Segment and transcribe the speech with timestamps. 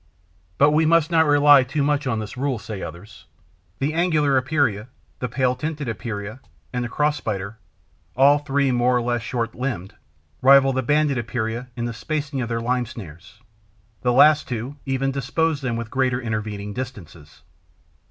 [0.57, 3.27] But we must not rely too much on this rule, say others.
[3.77, 4.87] The Angular Epeira,
[5.19, 6.39] the Paletinted Epeira
[6.73, 7.59] and the Cross Spider,
[8.15, 9.93] all three more or less short limbed,
[10.41, 13.41] rival the Banded Epeira in the spacing of their lime snares.
[14.01, 17.43] The last two even dispose them with greater intervening distances.